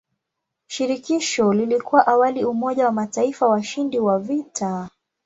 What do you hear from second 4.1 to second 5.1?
vita.